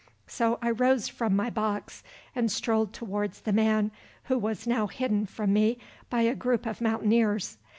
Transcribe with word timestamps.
So 0.25 0.57
I 0.63 0.71
rose 0.71 1.07
from 1.09 1.35
my 1.35 1.51
box 1.51 2.01
and 2.35 2.51
strolled 2.51 2.91
towards 2.91 3.41
the 3.41 3.53
man, 3.53 3.91
who 4.23 4.33
now 4.65 4.85
was 4.85 4.93
hidden 4.95 5.27
from 5.27 5.53
me 5.53 5.77
by 6.09 6.21
a 6.21 6.33
group 6.33 6.65
of 6.65 6.81
Mountaineers. 6.81 7.59